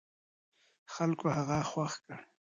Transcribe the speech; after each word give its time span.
خلکو 0.93 1.25
هغه 1.37 1.57
خوښ 1.69 1.93
کړ. 2.05 2.17